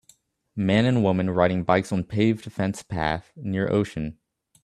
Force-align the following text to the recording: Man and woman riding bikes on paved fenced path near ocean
Man 0.55 0.85
and 0.85 1.03
woman 1.03 1.29
riding 1.29 1.61
bikes 1.63 1.91
on 1.91 2.05
paved 2.05 2.51
fenced 2.51 2.87
path 2.87 3.31
near 3.35 3.69
ocean 3.71 4.17